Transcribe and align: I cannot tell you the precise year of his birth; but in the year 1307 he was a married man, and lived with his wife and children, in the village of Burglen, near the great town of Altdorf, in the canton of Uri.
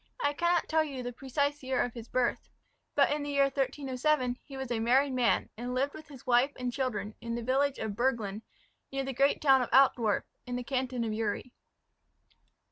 I 0.19 0.33
cannot 0.33 0.67
tell 0.67 0.83
you 0.83 1.03
the 1.03 1.13
precise 1.13 1.61
year 1.61 1.79
of 1.83 1.93
his 1.93 2.07
birth; 2.07 2.49
but 2.95 3.11
in 3.11 3.21
the 3.21 3.29
year 3.29 3.43
1307 3.43 4.39
he 4.43 4.57
was 4.57 4.71
a 4.71 4.79
married 4.79 5.13
man, 5.13 5.51
and 5.55 5.75
lived 5.75 5.93
with 5.93 6.07
his 6.07 6.25
wife 6.25 6.49
and 6.55 6.73
children, 6.73 7.13
in 7.21 7.35
the 7.35 7.43
village 7.43 7.77
of 7.77 7.95
Burglen, 7.95 8.41
near 8.91 9.03
the 9.03 9.13
great 9.13 9.43
town 9.43 9.61
of 9.61 9.69
Altdorf, 9.71 10.23
in 10.47 10.55
the 10.55 10.63
canton 10.63 11.03
of 11.03 11.13
Uri. 11.13 11.53